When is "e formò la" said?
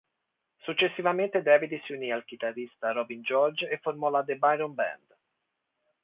3.69-4.23